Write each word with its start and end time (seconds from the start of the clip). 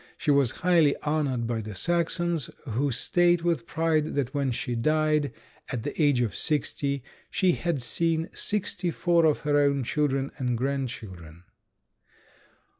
She 0.17 0.31
was 0.31 0.49
highly 0.65 0.95
honored 1.03 1.45
by 1.45 1.61
the 1.61 1.75
Saxons, 1.75 2.49
who 2.67 2.89
state 2.89 3.43
with 3.43 3.67
pride 3.67 4.15
that 4.15 4.33
when 4.33 4.49
she 4.49 4.73
died, 4.73 5.31
at 5.69 5.83
the 5.83 6.01
age 6.01 6.21
of 6.21 6.33
sixty, 6.33 7.03
she 7.29 7.51
had 7.51 7.83
seen 7.83 8.27
sixty 8.33 8.89
four 8.89 9.25
of 9.25 9.41
her 9.41 9.59
own 9.59 9.83
children 9.83 10.31
and 10.39 10.57
grand 10.57 10.89
children. 10.89 11.43